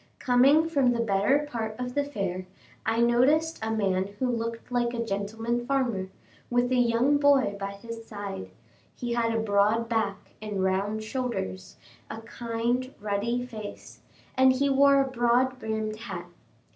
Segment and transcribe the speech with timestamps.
[0.17, 2.47] Coming from the better part of the fair,
[2.87, 6.09] I noticed a man who looked like a gentleman farmer,
[6.49, 8.49] with a young boy by his side;
[8.95, 11.75] he had a broad back and round shoulders,
[12.09, 13.99] a kind, ruddy face,
[14.35, 16.25] and he wore a broad brimmed hat.